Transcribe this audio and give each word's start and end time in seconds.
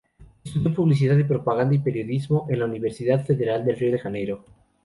Estudió 0.43 0.73
Publicidad 0.73 1.15
y 1.19 1.25
Propaganda 1.25 1.75
y 1.75 1.77
Periodismo 1.77 2.47
en 2.49 2.57
la 2.57 2.65
Universidad 2.65 3.23
Federal 3.23 3.63
de 3.63 3.75
Río 3.75 3.91
de 3.91 3.99
Janeiro. 3.99 4.43